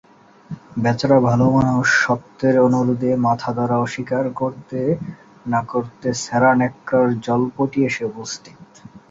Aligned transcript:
বেচারা 0.77 1.17
ভালোমানুষ, 1.21 1.87
সত্যের 2.03 2.55
অনুরোধে 2.67 3.11
মাথাধরা 3.25 3.75
অস্বীকার 3.77 4.25
করতে 4.33 4.79
না-করতে 5.45 6.07
ছেঁড়া 6.21 6.51
ন্যাকড়ার 6.55 7.07
জলপটি 7.21 7.79
এসে 7.89 8.03
উপস্থিত। 8.05 8.59